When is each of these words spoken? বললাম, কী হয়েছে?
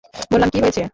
বললাম, 0.31 0.49
কী 0.49 0.59
হয়েছে? 0.61 0.81